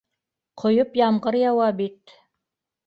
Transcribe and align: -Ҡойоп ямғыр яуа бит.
-Ҡойоп 0.61 0.97
ямғыр 1.01 1.39
яуа 1.43 1.69
бит. 1.85 2.19